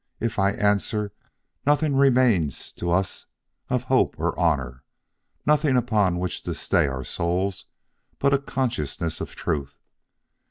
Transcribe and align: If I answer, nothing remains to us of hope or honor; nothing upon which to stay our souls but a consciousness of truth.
If 0.19 0.39
I 0.39 0.53
answer, 0.53 1.13
nothing 1.63 1.95
remains 1.95 2.71
to 2.73 2.89
us 2.89 3.27
of 3.69 3.83
hope 3.83 4.15
or 4.19 4.33
honor; 4.35 4.83
nothing 5.45 5.77
upon 5.77 6.17
which 6.17 6.41
to 6.41 6.55
stay 6.55 6.87
our 6.87 7.03
souls 7.03 7.65
but 8.17 8.33
a 8.33 8.39
consciousness 8.39 9.21
of 9.21 9.35
truth. 9.35 9.77